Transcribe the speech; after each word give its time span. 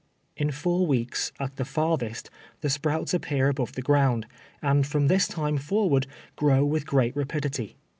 In 0.35 0.49
four 0.49 0.87
weeks, 0.87 1.31
at 1.39 1.57
the 1.57 1.63
farthest, 1.63 2.31
the 2.61 2.71
sprouts 2.71 3.13
appear 3.13 3.49
above 3.49 3.73
the 3.73 3.83
ground, 3.83 4.25
and 4.59 4.83
from 4.87 5.09
this 5.09 5.27
time 5.27 5.59
forward 5.59 6.07
grow 6.35 6.65
with 6.65 6.87
great 6.87 7.15
rapidity. 7.15 7.75